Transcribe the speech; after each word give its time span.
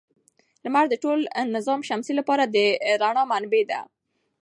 لمر 0.63 0.85
د 0.89 0.95
ټول 1.03 1.19
نظام 1.55 1.79
شمسي 1.89 2.13
لپاره 2.19 2.43
د 2.55 2.57
رڼا 3.01 3.23
منبع 3.31 3.63
ده. 3.71 3.79